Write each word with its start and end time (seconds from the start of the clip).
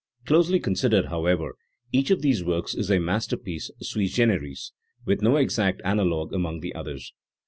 Closely 0.25 0.59
considered, 0.59 1.09
however, 1.09 1.55
each 1.91 2.09
of 2.09 2.23
these 2.23 2.43
works 2.43 2.73
is 2.73 2.89
a 2.89 2.97
masterpiece 2.99 3.69
sui 3.83 4.07
generis, 4.07 4.71
with 5.05 5.21
no 5.21 5.35
exact 5.35 5.79
analogue 5.85 6.33
among 6.33 6.61
the 6.61 6.73
others. 6.73 7.13